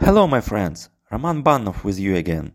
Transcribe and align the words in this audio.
Hello, 0.00 0.26
my 0.26 0.40
friends. 0.40 0.90
Roman 1.10 1.42
Banov 1.42 1.84
with 1.84 1.98
you 1.98 2.16
again. 2.16 2.52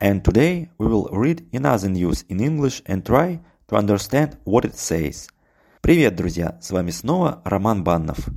And 0.00 0.24
today 0.24 0.70
we 0.78 0.86
will 0.86 1.08
read 1.10 1.44
another 1.52 1.88
news 1.88 2.24
in 2.28 2.40
English 2.40 2.80
and 2.86 3.04
try 3.04 3.40
to 3.68 3.76
understand 3.76 4.38
what 4.44 4.64
it 4.64 4.76
says. 4.76 5.28
Привет, 5.80 6.14
друзья! 6.14 6.58
С 6.62 6.70
вами 6.70 6.90
снова 6.92 7.42
Роман 7.44 7.82
Баннов. 7.82 8.28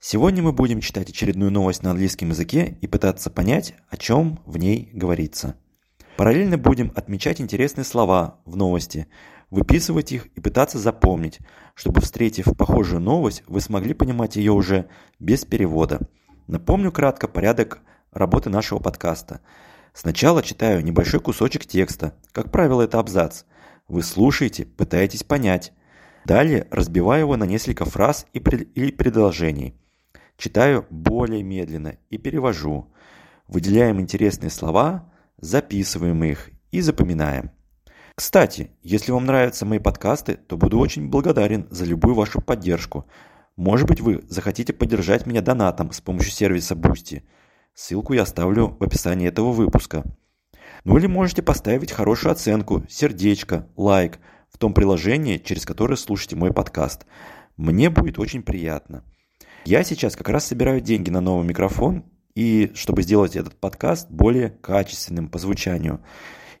Сегодня 0.00 0.42
мы 0.42 0.52
будем 0.52 0.80
читать 0.80 1.10
очередную 1.10 1.52
новость 1.52 1.82
на 1.82 1.90
английском 1.90 2.30
языке 2.30 2.78
и 2.80 2.86
пытаться 2.86 3.30
понять, 3.30 3.74
о 3.90 3.98
чем 3.98 4.40
в 4.46 4.56
ней 4.56 4.88
говорится. 4.94 5.56
Параллельно 6.16 6.56
будем 6.56 6.92
отмечать 6.96 7.42
интересные 7.42 7.84
слова 7.84 8.40
в 8.46 8.56
новости, 8.56 9.06
выписывать 9.50 10.12
их 10.12 10.26
и 10.34 10.40
пытаться 10.40 10.78
запомнить, 10.78 11.40
чтобы, 11.74 12.00
встретив 12.00 12.56
похожую 12.56 13.00
новость, 13.00 13.44
вы 13.46 13.60
смогли 13.60 13.92
понимать 13.92 14.36
ее 14.36 14.52
уже 14.52 14.88
без 15.20 15.44
перевода. 15.44 16.00
Напомню 16.46 16.90
кратко 16.90 17.28
порядок 17.28 17.80
работы 18.12 18.50
нашего 18.50 18.78
подкаста. 18.78 19.40
Сначала 19.92 20.42
читаю 20.42 20.84
небольшой 20.84 21.20
кусочек 21.20 21.66
текста, 21.66 22.14
как 22.32 22.50
правило, 22.50 22.82
это 22.82 22.98
абзац. 22.98 23.44
Вы 23.88 24.02
слушаете, 24.02 24.64
пытаетесь 24.64 25.24
понять. 25.24 25.72
Далее 26.24 26.66
разбиваю 26.70 27.22
его 27.22 27.36
на 27.36 27.44
несколько 27.44 27.84
фраз 27.84 28.26
и 28.32 28.40
пред... 28.40 28.76
или 28.76 28.90
предложений. 28.90 29.74
Читаю 30.36 30.86
более 30.90 31.42
медленно 31.42 31.96
и 32.10 32.18
перевожу. 32.18 32.92
Выделяем 33.48 34.00
интересные 34.00 34.50
слова, 34.50 35.10
записываем 35.38 36.22
их 36.22 36.50
и 36.70 36.80
запоминаем. 36.80 37.50
Кстати, 38.14 38.72
если 38.82 39.10
вам 39.10 39.26
нравятся 39.26 39.64
мои 39.64 39.78
подкасты, 39.78 40.34
то 40.34 40.56
буду 40.56 40.78
очень 40.78 41.08
благодарен 41.08 41.66
за 41.70 41.84
любую 41.84 42.14
вашу 42.14 42.40
поддержку. 42.40 43.06
Может 43.56 43.88
быть, 43.88 44.00
вы 44.00 44.22
захотите 44.28 44.72
поддержать 44.72 45.26
меня 45.26 45.40
донатом 45.40 45.92
с 45.92 46.00
помощью 46.00 46.32
сервиса 46.32 46.74
Boosty– 46.74 47.22
Ссылку 47.78 48.12
я 48.12 48.22
оставлю 48.22 48.76
в 48.80 48.82
описании 48.82 49.28
этого 49.28 49.52
выпуска. 49.52 50.02
Ну 50.82 50.98
или 50.98 51.06
можете 51.06 51.42
поставить 51.42 51.92
хорошую 51.92 52.32
оценку, 52.32 52.84
сердечко, 52.88 53.68
лайк 53.76 54.18
в 54.50 54.58
том 54.58 54.74
приложении, 54.74 55.38
через 55.38 55.64
которое 55.64 55.94
слушаете 55.94 56.34
мой 56.34 56.52
подкаст. 56.52 57.06
Мне 57.56 57.88
будет 57.88 58.18
очень 58.18 58.42
приятно. 58.42 59.04
Я 59.64 59.84
сейчас 59.84 60.16
как 60.16 60.28
раз 60.28 60.46
собираю 60.46 60.80
деньги 60.80 61.08
на 61.10 61.20
новый 61.20 61.46
микрофон, 61.46 62.02
и 62.34 62.72
чтобы 62.74 63.02
сделать 63.02 63.36
этот 63.36 63.54
подкаст 63.54 64.10
более 64.10 64.50
качественным 64.50 65.28
по 65.28 65.38
звучанию. 65.38 66.02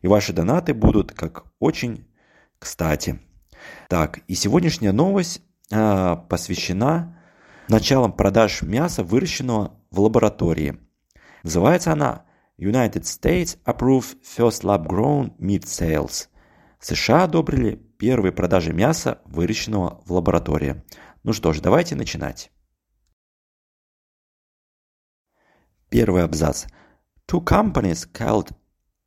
И 0.02 0.06
ваши 0.06 0.32
донаты 0.32 0.72
будут 0.72 1.10
как 1.14 1.46
очень 1.58 2.06
кстати. 2.60 3.18
Так, 3.88 4.20
и 4.28 4.36
сегодняшняя 4.36 4.92
новость 4.92 5.42
э, 5.72 6.16
посвящена 6.28 7.18
началам 7.66 8.12
продаж 8.12 8.62
мяса, 8.62 9.02
выращенного 9.02 9.72
в 9.90 9.98
лаборатории– 9.98 10.78
Называется 11.42 11.92
она 11.92 12.24
United 12.58 13.04
States 13.04 13.56
Approved 13.64 14.18
First 14.22 14.64
Lab 14.64 14.86
Grown 14.86 15.36
Meat 15.38 15.64
Sales. 15.64 16.28
США 16.80 17.24
одобрили 17.24 17.76
первые 17.98 18.32
продажи 18.32 18.72
мяса, 18.72 19.20
выращенного 19.26 20.02
в 20.04 20.12
лаборатории. 20.12 20.82
Ну 21.22 21.32
что 21.32 21.52
ж, 21.52 21.60
давайте 21.60 21.94
начинать. 21.94 22.50
Первый 25.88 26.24
абзац. 26.24 26.66
Two 27.26 27.44
companies 27.44 28.06
called 28.12 28.52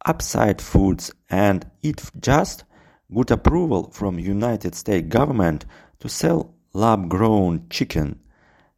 Upside 0.05 0.59
Foods 0.59 1.13
and 1.29 1.67
Eat 1.81 2.01
Just 2.19 2.65
got 3.09 3.31
approval 3.31 3.91
from 3.91 4.17
United 4.17 4.73
States 4.75 5.07
government 5.07 5.65
to 5.99 6.07
sell 6.07 6.55
lab-grown 6.73 7.67
chicken. 7.69 8.19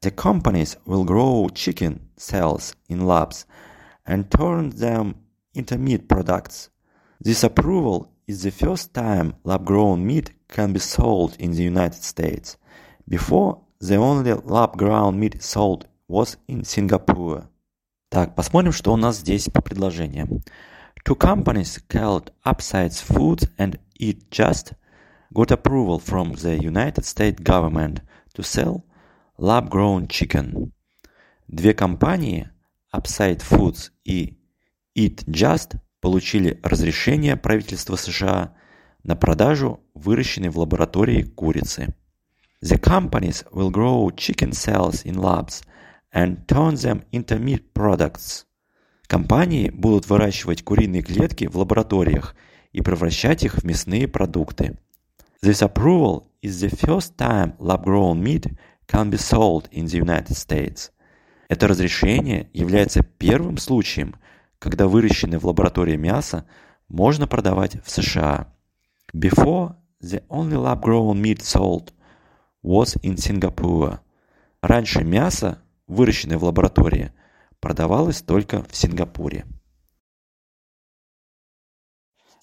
The 0.01 0.11
companies 0.11 0.77
will 0.85 1.05
grow 1.05 1.49
chicken 1.49 2.02
cells 2.16 2.74
in 2.88 3.06
labs 3.06 3.46
and 4.06 4.30
turn 4.30 4.70
them 4.70 5.14
into 5.54 5.76
meat 5.76 6.08
products. 6.08 6.70
This 7.20 7.42
approval 7.44 8.10
is 8.26 8.42
the 8.42 8.50
first 8.50 8.94
time 8.94 9.34
lab-grown 9.44 10.06
meat 10.06 10.32
can 10.48 10.72
be 10.72 10.80
sold 10.80 11.36
in 11.38 11.52
the 11.52 11.62
United 11.62 12.02
States. 12.02 12.56
Before, 13.08 13.60
the 13.80 13.96
only 13.96 14.32
lab-grown 14.32 15.18
meat 15.18 15.42
sold 15.42 15.86
was 16.08 16.36
in 16.46 16.64
Singapore. 16.64 17.48
Так, 18.10 18.34
посмотрим, 18.34 18.72
что 18.72 18.92
у 18.92 18.96
нас 18.96 19.18
здесь 19.18 19.48
по 19.52 19.60
предложениям. 19.60 20.42
Two 21.04 21.16
companies 21.16 21.78
called 21.88 22.30
Upsides 22.44 23.00
Foods 23.02 23.48
and 23.58 23.78
Eat 23.98 24.30
Just 24.30 24.74
got 25.32 25.50
approval 25.50 25.98
from 25.98 26.32
the 26.34 26.56
United 26.56 27.04
States 27.04 27.40
government 27.42 28.00
to 28.34 28.42
sell 28.42 28.84
lab-grown 29.38 30.08
chicken. 30.08 30.71
Две 31.53 31.75
компании 31.75 32.49
Upside 32.91 33.43
Foods 33.47 33.91
и 34.03 34.39
Eat 34.97 35.23
Just 35.27 35.77
получили 36.01 36.59
разрешение 36.63 37.37
правительства 37.37 37.95
США 37.95 38.55
на 39.03 39.15
продажу 39.15 39.79
выращенной 39.93 40.49
в 40.49 40.57
лаборатории 40.57 41.21
курицы. 41.21 41.93
The 42.63 42.81
companies 42.81 43.45
will 43.51 43.69
grow 43.69 44.09
chicken 44.15 44.49
cells 44.49 45.05
in 45.05 45.13
labs 45.13 45.61
and 46.11 46.43
turn 46.47 46.73
them 46.73 47.03
into 47.11 47.37
meat 47.37 47.65
products. 47.75 48.45
Компании 49.05 49.69
будут 49.69 50.09
выращивать 50.09 50.63
куриные 50.63 51.03
клетки 51.03 51.45
в 51.45 51.55
лабораториях 51.55 52.35
и 52.71 52.81
превращать 52.81 53.43
их 53.43 53.59
в 53.59 53.63
мясные 53.63 54.07
продукты. 54.07 54.79
This 55.43 55.61
approval 55.61 56.23
is 56.41 56.59
the 56.63 56.75
first 56.75 57.15
time 57.15 57.55
lab-grown 57.59 58.19
meat 58.23 58.51
can 58.87 59.11
be 59.11 59.19
sold 59.19 59.69
in 59.69 59.85
the 59.85 59.99
United 59.99 60.35
States. 60.35 60.89
Это 61.49 61.67
разрешение 61.67 62.49
является 62.53 63.03
первым 63.03 63.57
случаем, 63.57 64.15
когда 64.59 64.87
выращенное 64.87 65.39
в 65.39 65.45
лаборатории 65.45 65.95
мясо 65.95 66.45
можно 66.87 67.27
продавать 67.27 67.83
в 67.83 67.89
США. 67.89 68.53
Before, 69.13 69.75
the 70.01 70.25
only 70.29 70.55
lab-grown 70.55 71.21
meat 71.21 71.41
sold 71.41 71.93
was 72.63 72.95
in 73.01 73.15
Singapore. 73.15 73.99
Раньше 74.61 75.03
мясо, 75.03 75.61
выращенное 75.87 76.37
в 76.37 76.43
лаборатории, 76.45 77.11
продавалось 77.59 78.21
только 78.21 78.63
в 78.63 78.75
Сингапуре. 78.75 79.45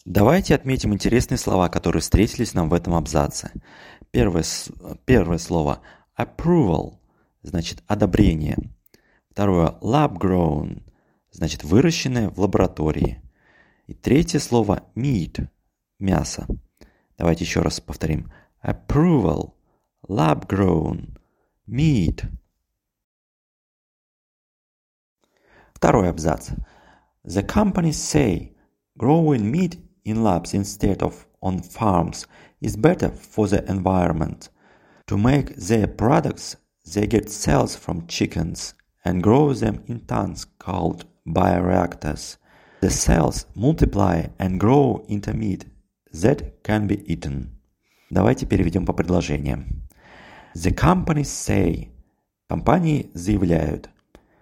Давайте 0.04 0.54
отметим 0.54 0.94
интересные 0.94 1.38
слова, 1.38 1.68
которые 1.68 2.00
встретились 2.00 2.54
нам 2.54 2.68
в 2.68 2.74
этом 2.74 2.94
абзаце. 2.94 3.52
Первое, 4.10 4.44
первое 5.04 5.38
слово 5.38 5.80
approval, 6.18 6.98
значит 7.42 7.82
одобрение. 7.86 8.56
Второе– 9.30 9.78
lab-grown, 9.80 10.82
значит 11.30 11.62
выращенное 11.62 12.30
в 12.30 12.40
лаборатории. 12.40 13.22
И 13.86 13.94
третье 13.94 14.40
слово– 14.40 14.82
meat, 14.96 15.46
мясо. 16.00 16.48
Давайте 17.16 17.44
еще 17.44 17.60
раз 17.60 17.80
повторим. 17.80 18.32
Approval, 18.60 19.52
lab-grown, 20.08 21.16
meat. 21.68 22.24
Второй 25.74 26.10
абзац. 26.10 26.50
The 27.24 27.46
companies 27.46 27.92
say 27.92 28.56
growing 28.98 29.48
meat 29.48 29.78
in 30.04 30.24
labs 30.24 30.54
instead 30.54 31.02
of 31.02 31.24
on 31.40 31.62
farms 31.62 32.26
is 32.60 32.76
better 32.76 33.12
for 33.12 33.46
the 33.46 33.64
environment. 33.68 34.50
To 35.06 35.16
make 35.16 35.54
their 35.54 35.86
products, 35.86 36.56
they 36.84 37.06
get 37.06 37.30
cells 37.30 37.76
from 37.76 38.08
chickens 38.08 38.74
and 39.04 39.22
grow 39.22 39.52
them 39.52 39.82
in 39.86 40.00
tanks 40.00 40.44
called 40.58 41.04
bioreactors. 41.26 42.36
The 42.80 42.90
cells 42.90 43.46
multiply 43.54 44.26
and 44.38 44.58
grow 44.58 45.04
into 45.08 45.34
meat 45.34 45.66
that 46.12 46.62
can 46.62 46.86
be 46.86 46.96
eaten. 47.06 47.50
Давайте 48.10 48.46
переведем 48.46 48.86
по 48.86 48.92
предложениям. 48.92 49.86
The 50.54 50.74
companies 50.74 51.30
say, 51.30 51.90
компании 52.48 53.10
заявляют, 53.14 53.88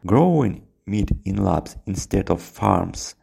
growing 0.04 0.62
meat 0.86 1.10
in 1.24 1.36
labs 1.36 1.76
instead 1.86 2.28
of 2.28 2.40
farms, 2.40 3.14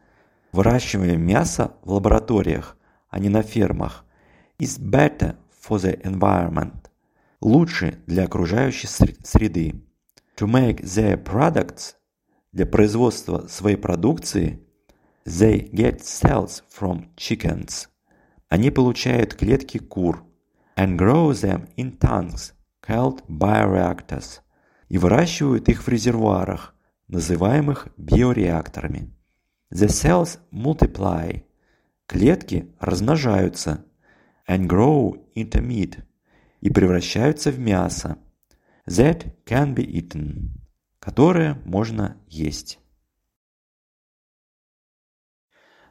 выращивание 0.52 1.18
мяса 1.18 1.74
в 1.84 1.92
лабораториях, 1.92 2.78
а 3.10 3.20
не 3.20 3.30
на 3.30 3.42
фермах, 3.42 4.06
is 4.60 4.80
better 4.80 5.36
for 5.50 5.80
the 5.80 6.00
environment, 6.04 6.90
лучше 7.42 8.00
для 8.06 8.26
окружающей 8.26 8.88
среды. 8.88 9.85
To 10.38 10.48
make 10.48 10.82
their 10.82 11.16
products 11.16 11.96
для 12.52 12.66
производства 12.66 13.48
своей 13.48 13.78
продукции 13.78 14.60
they 15.26 15.72
get 15.72 16.02
cells 16.02 16.62
from 16.70 17.08
chickens. 17.16 17.88
Они 18.50 18.70
получают 18.70 19.34
клетки 19.34 19.78
кур 19.78 20.26
and 20.76 20.98
grow 20.98 21.32
them 21.32 21.70
in 21.78 21.98
tanks 21.98 22.52
called 22.86 23.26
bioreactors 23.30 24.42
и 24.90 24.98
выращивают 24.98 25.70
их 25.70 25.84
в 25.84 25.88
резервуарах, 25.88 26.76
называемых 27.08 27.88
биореакторами. 27.96 29.14
The 29.72 29.88
cells 29.88 30.40
multiply. 30.52 31.44
Клетки 32.08 32.76
размножаются 32.81 33.86
and 34.50 34.68
grow 34.68 35.18
into 35.34 35.62
meat 35.62 36.04
и 36.60 36.70
превращаются 36.70 37.52
в 37.52 37.58
мясо 37.58 38.18
that 38.88 39.44
can 39.46 39.74
be 39.74 39.86
eaten, 39.86 40.52
которое 41.00 41.56
можно 41.66 42.18
есть. 42.28 42.80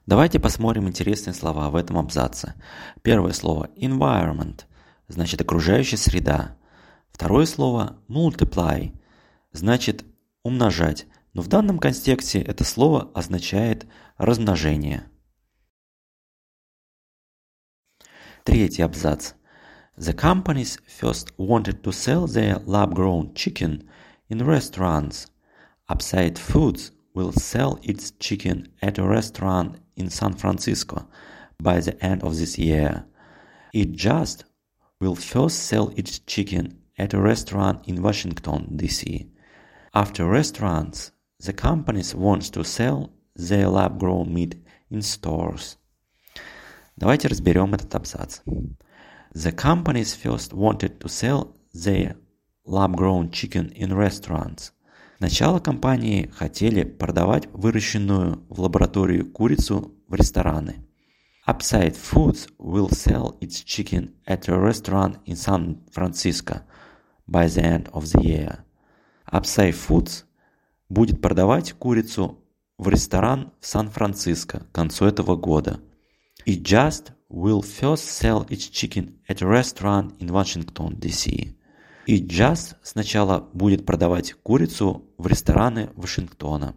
Давайте 0.07 0.39
посмотрим 0.39 0.87
интересные 0.87 1.33
слова 1.33 1.71
в 1.71 1.77
этом 1.77 1.97
абзаце. 1.97 2.55
Первое 3.03 3.33
слово 3.33 3.71
environment 3.77 4.65
значит 5.09 5.41
окружающая 5.41 5.97
среда. 5.97 6.59
Второе 7.11 7.47
слово 7.47 7.99
multiply 8.09 8.95
значит 9.53 10.05
умножать, 10.43 11.07
но 11.33 11.41
в 11.41 11.49
данном 11.49 11.79
контексте 11.79 12.41
это 12.41 12.65
слово 12.65 13.11
означает 13.15 13.87
размножение. 14.19 15.09
Третий 18.45 18.83
абзац. 18.83 19.33
The 19.98 20.14
companies 20.14 20.78
first 20.88 21.32
wanted 21.38 21.84
to 21.84 21.92
sell 21.92 22.26
their 22.26 22.60
lab-grown 22.66 23.34
chicken 23.34 23.84
in 24.30 24.46
restaurants. 24.46 25.28
Upside 25.90 26.40
Foods 26.40 26.92
will 27.14 27.34
sell 27.34 27.80
its 27.84 28.12
chicken 28.12 28.70
at 28.82 28.98
a 28.98 29.04
restaurant 29.04 29.78
in 29.96 30.10
San 30.10 30.34
Francisco 30.34 31.08
by 31.62 31.82
the 31.82 32.02
end 32.04 32.24
of 32.24 32.38
this 32.38 32.58
year. 32.58 33.06
It 33.74 33.92
just 33.92 34.46
will 35.02 35.16
first 35.16 35.64
sell 35.64 35.92
its 35.96 36.20
chicken 36.20 36.80
at 36.98 37.14
a 37.14 37.20
restaurant 37.20 37.88
in 37.88 38.02
Washington, 38.02 38.78
D.C. 38.78 39.30
After 39.94 40.26
restaurants, 40.26 41.12
the 41.40 41.54
companies 41.54 42.16
want 42.16 42.54
to 42.54 42.64
sell 42.64 43.12
their 43.36 43.68
lab-grown 43.68 44.34
meat 44.34 44.56
in 44.90 45.02
stores. 45.02 45.78
Давайте 46.98 47.30
разберем 47.30 47.74
этот 47.74 47.96
абзац. 47.96 48.42
The 49.35 49.51
companies 49.51 50.15
first 50.15 50.53
wanted 50.53 51.01
to 51.01 51.09
sell 51.09 51.57
their 51.73 52.15
lab-grown 52.65 53.31
chicken 53.31 53.73
in 53.75 53.93
restaurants. 53.93 54.73
Сначала 55.19 55.59
компании 55.59 56.31
хотели 56.33 56.85
продавать 56.85 57.49
выращенную 57.53 58.45
в 58.49 58.61
лаборатории 58.61 59.23
курицу 59.23 59.93
в 60.07 60.15
рестораны. 60.15 60.87
Upside 61.49 61.97
Foods 61.97 62.49
will 62.59 62.91
sell 62.91 63.37
its 63.41 63.65
chicken 63.65 64.15
at 64.25 64.49
a 64.49 64.57
restaurant 64.57 65.19
in 65.27 65.35
San 65.35 65.81
Francisco 65.91 66.61
by 67.27 67.49
the 67.49 67.63
end 67.63 67.89
of 67.93 68.05
the 68.13 68.23
year. 68.23 68.59
Upside 69.33 69.75
Foods 69.75 70.25
будет 70.89 71.21
продавать 71.21 71.73
курицу 71.73 72.39
в 72.79 72.89
ресторан 72.89 73.53
в 73.61 73.67
Сан-Франциско 73.67 74.61
к 74.61 74.73
концу 74.73 75.07
этого 75.07 75.35
года– 75.35 75.81
It 76.47 76.63
just 76.63 77.13
will 77.35 77.63
first 77.63 78.05
sell 78.05 78.47
its 78.49 78.69
chicken 78.69 79.19
at 79.29 79.43
a 79.43 79.47
restaurant 79.47 80.15
in 80.21 80.33
Washington, 80.33 80.95
D.C. 80.99 81.57
It 82.07 82.27
just 82.27 82.77
сначала 82.83 83.41
будет 83.53 83.85
продавать 83.85 84.35
курицу 84.35 85.05
в 85.19 85.27
рестораны 85.27 85.91
Вашингтона. 85.97 86.77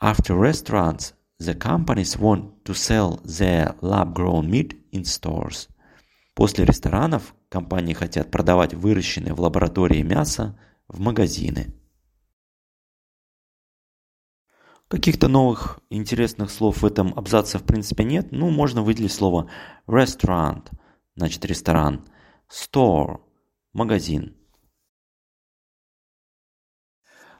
After 0.00 0.38
restaurants, 0.38 1.14
the 1.40 1.54
companies 1.54 2.18
want 2.18 2.62
to 2.64 2.74
sell 2.74 3.20
their 3.24 3.74
lab-grown 3.80 4.50
meat 4.50 4.76
in 4.92 5.04
stores. 5.04 5.68
После 6.34 6.64
ресторанов 6.64 7.34
компании 7.48 7.94
хотят 7.94 8.30
продавать 8.30 8.74
выращенное 8.74 9.34
в 9.34 9.40
лаборатории 9.40 10.02
мясо 10.02 10.58
в 10.88 11.00
магазины. 11.00 11.72
Каких-то 14.88 15.28
новых 15.28 15.80
интересных 15.90 16.50
слов 16.50 16.80
в 16.80 16.86
этом 16.86 17.12
абзаце 17.14 17.58
в 17.58 17.64
принципе 17.64 18.04
нет. 18.04 18.28
Ну, 18.32 18.48
можно 18.48 18.82
выделить 18.82 19.12
слово 19.12 19.50
restaurant, 19.86 20.70
значит 21.14 21.44
ресторан, 21.44 22.08
store, 22.48 23.20
магазин. 23.74 24.34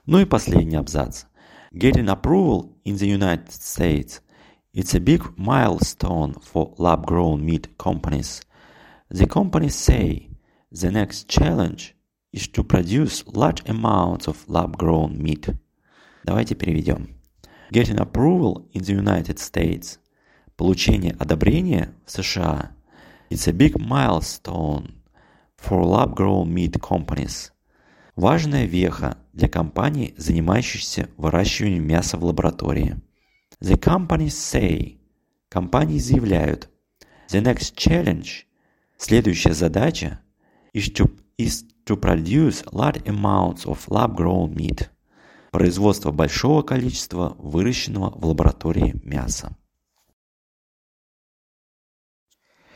Ну 0.05 0.19
и 0.19 0.25
последний 0.25 0.75
абзац. 0.75 1.25
Getting 1.73 2.07
approval 2.07 2.75
in 2.85 2.95
the 2.95 3.07
United 3.07 3.49
States. 3.49 4.21
It's 4.71 4.95
a 4.95 4.99
big 4.99 5.23
milestone 5.35 6.35
for 6.41 6.75
lab-grown 6.77 7.43
meat 7.43 7.75
companies. 7.77 8.43
The 9.09 9.25
companies 9.25 9.73
say 9.73 10.29
the 10.71 10.91
next 10.91 11.27
challenge 11.27 11.95
is 12.31 12.47
to 12.49 12.63
produce 12.63 13.23
large 13.25 13.63
amounts 13.67 14.27
of 14.27 14.37
lab-grown 14.47 15.17
meat. 15.17 15.55
Давайте 16.23 16.53
переведем. 16.53 17.18
Getting 17.71 17.99
approval 17.99 18.67
in 18.73 18.81
the 18.81 18.93
United 18.93 19.37
States. 19.37 19.99
Получение 20.57 21.15
одобрения 21.19 21.93
в 22.03 22.11
США. 22.11 22.71
It's 23.29 23.47
a 23.47 23.53
big 23.53 23.77
milestone 23.77 24.95
for 25.55 25.85
lab-grown 25.85 26.51
meat 26.51 26.79
companies. 26.79 27.51
Важная 28.15 28.65
веха 28.65 29.17
для 29.33 29.47
компаний, 29.47 30.15
занимающихся 30.17 31.09
выращиванием 31.17 31.85
мяса 31.85 32.17
в 32.17 32.25
лаборатории. 32.25 32.99
The 33.61 33.77
companies 33.77 34.29
say. 34.29 34.97
Компании 35.47 35.99
заявляют. 35.99 36.69
The 37.29 37.41
next 37.43 37.75
challenge. 37.75 38.45
Следующая 38.97 39.53
задача 39.53 40.19
is 40.73 40.91
to, 40.93 41.07
is 41.37 41.65
to 41.85 41.95
produce 41.95 42.63
large 42.71 43.03
amounts 43.05 43.65
of 43.67 43.87
lab-grown 43.89 44.55
meat 44.55 44.89
производство 45.51 46.11
большого 46.11 46.61
количества 46.61 47.35
выращенного 47.39 48.11
в 48.11 48.25
лаборатории 48.25 48.99
мяса. 49.03 49.55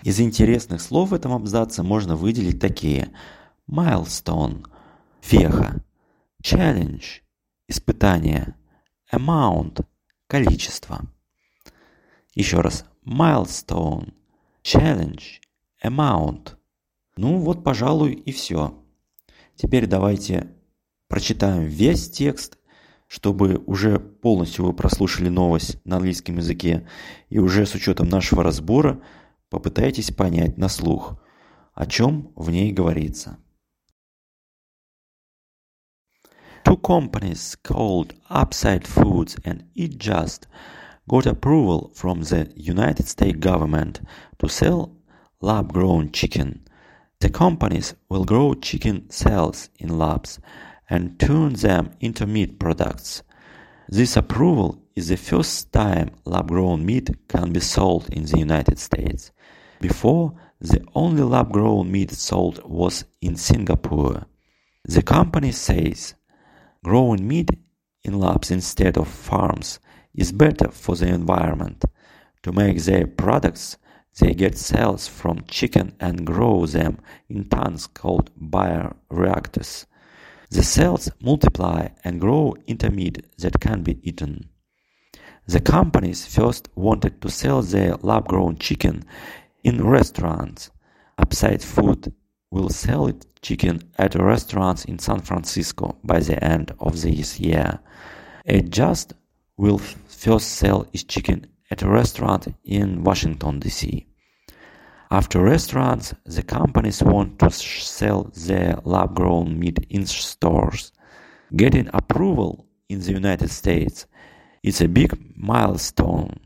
Из 0.03 0.19
интересных 0.19 0.81
слов 0.81 1.09
в 1.09 1.13
этом 1.13 1.31
абзаце 1.31 1.81
можно 1.81 2.15
выделить 2.15 2.59
такие 2.59 3.13
milestone– 3.69 4.65
веха, 5.23 5.83
challenge– 6.43 7.21
испытание, 7.67 8.55
amount– 9.13 9.85
количество. 10.27 11.05
Еще 12.35 12.59
раз, 12.59 12.85
milestone, 13.05 14.13
challenge, 14.63 15.39
amount. 15.81 16.57
Ну 17.15 17.37
вот, 17.37 17.63
пожалуй, 17.63 18.13
и 18.13 18.31
все. 18.31 18.83
Теперь 19.55 19.85
давайте 19.87 20.53
прочитаем 21.07 21.63
весь 21.63 22.09
текст 22.09 22.57
чтобы 23.13 23.61
уже 23.67 23.99
полностью 23.99 24.65
вы 24.65 24.73
прослушали 24.73 25.29
новость 25.29 25.77
на 25.85 25.97
английском 25.97 26.37
языке 26.37 26.87
и 27.29 27.37
уже 27.37 27.67
с 27.67 27.75
учетом 27.75 28.09
нашего 28.09 28.41
разбора 28.41 29.03
попытайтесь 29.51 30.09
понять 30.09 30.57
на 30.57 30.67
слух, 30.67 31.21
о 31.75 31.85
чем 31.85 32.31
в 32.35 32.49
ней 32.49 32.71
говорится. 32.71 33.37
Two 36.65 36.81
companies 36.81 37.55
called 37.63 38.15
Upside 38.31 38.87
Foods 38.87 39.37
and 39.43 39.63
Eat 39.75 39.99
Just 39.99 40.47
got 41.07 41.27
approval 41.27 41.91
from 41.93 42.23
the 42.23 42.51
United 42.55 43.07
States 43.07 43.37
government 43.37 44.01
to 44.39 44.47
sell 44.47 44.89
lab-grown 45.39 46.11
chicken. 46.11 46.67
The 47.19 47.29
companies 47.29 47.93
will 48.09 48.25
grow 48.25 48.55
chicken 48.55 49.07
cells 49.11 49.69
in 49.77 49.99
labs 49.99 50.39
and 50.89 51.19
turn 51.19 51.53
them 51.53 51.91
into 51.99 52.25
meat 52.25 52.59
products. 52.59 53.23
This 53.89 54.15
approval 54.17 54.81
is 54.95 55.09
the 55.09 55.17
first 55.17 55.71
time 55.71 56.11
lab-grown 56.25 56.85
meat 56.85 57.09
can 57.27 57.51
be 57.51 57.59
sold 57.59 58.09
in 58.13 58.25
the 58.25 58.39
United 58.39 58.79
States. 58.79 59.31
Before, 59.79 60.33
the 60.59 60.85
only 60.95 61.23
lab-grown 61.23 61.91
meat 61.91 62.11
sold 62.11 62.61
was 62.63 63.05
in 63.21 63.35
Singapore. 63.35 64.25
The 64.85 65.01
company 65.01 65.51
says 65.51 66.15
growing 66.83 67.27
meat 67.27 67.49
in 68.03 68.19
labs 68.19 68.51
instead 68.51 68.97
of 68.97 69.07
farms 69.07 69.79
is 70.13 70.31
better 70.31 70.69
for 70.69 70.95
the 70.95 71.07
environment. 71.07 71.83
To 72.43 72.51
make 72.51 72.77
their 72.83 73.07
products, 73.07 73.77
they 74.19 74.33
get 74.33 74.57
cells 74.57 75.07
from 75.07 75.45
chicken 75.47 75.95
and 75.99 76.25
grow 76.25 76.65
them 76.65 76.99
in 77.29 77.49
tanks 77.49 77.87
called 77.87 78.29
bioreactors. 78.37 79.85
The 80.53 80.61
cells 80.61 81.09
multiply 81.19 81.87
and 82.03 82.21
grow 82.21 82.53
into 82.67 82.91
meat 82.91 83.25
that 83.39 83.59
can 83.59 83.81
be 83.81 83.97
eaten. 84.07 84.49
The 85.47 85.59
companies 85.59 86.27
first 86.27 86.69
wanted 86.75 87.23
to 87.23 87.31
sell 87.31 87.63
their 87.63 87.95
lab-grown 87.95 88.59
chicken 88.59 89.03
in 89.63 89.83
restaurants. 89.83 90.69
Upside 91.17 91.63
Food 91.63 92.13
will 92.51 92.69
sell 92.69 93.07
its 93.07 93.25
chicken 93.41 93.81
at 93.97 94.13
restaurants 94.13 94.85
in 94.85 94.99
San 94.99 95.21
Francisco 95.21 95.97
by 96.03 96.19
the 96.19 96.37
end 96.43 96.71
of 96.79 97.01
this 97.01 97.39
year. 97.39 97.79
Adjust 98.45 99.13
will 99.57 99.79
first 99.79 100.49
sell 100.49 100.85
its 100.93 101.03
chicken 101.03 101.47
at 101.71 101.81
a 101.81 101.89
restaurant 101.89 102.53
in 102.63 103.03
Washington, 103.03 103.59
D.C. 103.59 104.05
After 105.13 105.43
restaurants, 105.43 106.15
the 106.25 106.41
companies 106.41 107.03
want 107.03 107.37
to 107.37 107.51
sell 107.51 108.31
their 108.35 108.79
lab-grown 108.83 109.59
meat 109.59 109.85
in 109.91 110.07
stores. 110.07 110.91
Getting 111.55 111.87
approval 111.93 112.65
in 112.89 112.99
the 112.99 113.11
United 113.11 113.51
States 113.51 114.07
is 114.63 114.81
a 114.81 114.87
big 114.87 115.13
milestone 115.37 116.39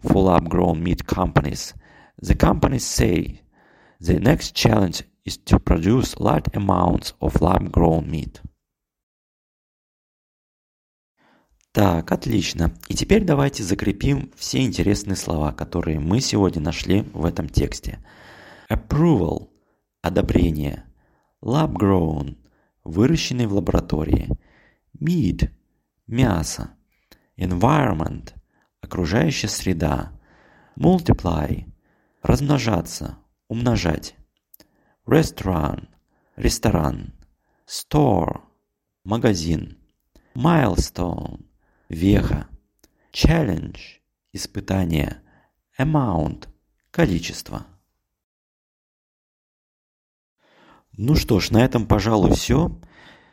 for 0.00 0.24
lab-grown 0.24 0.82
meat 0.82 1.06
companies. 1.06 1.72
The 2.20 2.34
companies 2.34 2.84
say 2.84 3.40
the 4.00 4.20
next 4.20 4.54
challenge 4.54 5.02
is 5.24 5.38
to 5.38 5.58
produce 5.58 6.20
large 6.20 6.44
amounts 6.52 7.14
of 7.22 7.40
lab-grown 7.40 8.10
meat. 8.10 8.42
Так, 11.72 12.10
отлично. 12.10 12.74
И 12.88 12.94
теперь 12.94 13.24
давайте 13.24 13.62
закрепим 13.62 14.32
все 14.34 14.64
интересные 14.64 15.14
слова, 15.14 15.52
которые 15.52 16.00
мы 16.00 16.20
сегодня 16.20 16.60
нашли 16.60 17.02
в 17.12 17.24
этом 17.24 17.48
тексте. 17.48 18.04
Approval– 18.68 19.50
одобрение. 20.02 20.84
Lab 21.40 21.74
grown– 21.74 22.38
выращенный 22.84 23.46
в 23.46 23.54
лаборатории. 23.54 24.28
Meat– 25.00 25.48
мясо. 26.08 26.70
Environment– 27.38 28.34
окружающая 28.80 29.48
среда. 29.48 30.18
Multiply– 30.76 31.72
размножаться, 32.22 33.18
умножать. 33.46 34.16
Restaurant– 35.06 35.86
ресторан. 36.36 37.14
Store– 37.64 38.40
магазин. 39.04 39.78
Milestone 40.34 41.44
веха, 41.90 42.46
challenge– 43.12 43.98
испытание, 44.32 45.20
amount– 45.78 46.46
количество. 46.92 47.66
Ну 50.96 51.16
что 51.16 51.40
ж, 51.40 51.50
на 51.50 51.64
этом, 51.64 51.86
пожалуй, 51.86 52.32
все. 52.32 52.78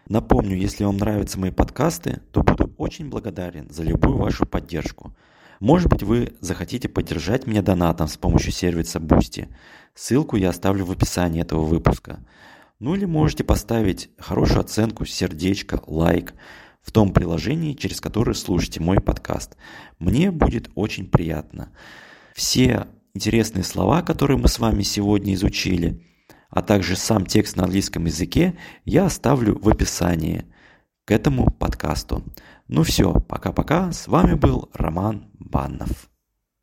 Напомню, 0.09 0.57
если 0.57 0.85
вам 0.85 0.97
нравятся 0.97 1.39
мои 1.39 1.51
подкасты, 1.51 2.21
то 2.31 2.41
буду 2.41 2.73
очень 2.77 3.09
благодарен 3.09 3.69
за 3.69 3.83
любую 3.83 4.17
вашу 4.17 4.47
поддержку. 4.47 5.15
Может 5.59 5.89
быть, 5.89 6.01
вы 6.01 6.33
захотите 6.39 6.89
поддержать 6.89 7.45
меня 7.45 7.61
донатом 7.61 8.07
с 8.07 8.17
помощью 8.17 8.51
сервиса 8.51 8.99
Boosty. 8.99 9.53
Ссылку 9.93 10.35
я 10.35 10.49
оставлю 10.49 10.85
в 10.85 10.91
описании 10.91 11.41
этого 11.41 11.61
выпуска. 11.61 12.25
Ну 12.79 12.95
или 12.95 13.05
можете 13.05 13.43
поставить 13.43 14.09
хорошую 14.17 14.61
оценку, 14.61 15.05
сердечко, 15.05 15.79
лайк– 15.85 16.33
в 16.87 16.91
том 16.93 17.11
приложении, 17.11 17.73
через 17.73 17.99
которое 17.99 18.33
слушаете 18.33 18.79
мой 18.79 19.01
подкаст. 19.01 19.57
Мне 19.99 20.31
будет 20.31 20.69
очень 20.73 21.05
приятно. 21.09 21.69
Все 22.33 22.87
интересные 23.13 23.65
слова, 23.65 24.01
которые 24.01 24.37
мы 24.37 24.47
с 24.47 24.57
вами 24.57 24.83
сегодня 24.83 25.33
изучили, 25.33 26.01
а 26.49 26.61
также 26.61 26.95
сам 26.95 27.25
текст 27.25 27.57
на 27.57 27.65
английском 27.65 28.05
языке 28.05 28.57
я 28.85 29.05
оставлю 29.05 29.59
в 29.59 29.67
описании 29.67 30.45
к 31.03 31.11
этому 31.11 31.51
подкасту. 31.51 32.23
Ну 32.69 32.83
все, 32.83 33.19
пока-пока. 33.19 33.91
С 33.91 34.07
вами 34.07 34.35
был 34.35 34.69
Роман 34.73 35.29
Баннов. 35.33 36.09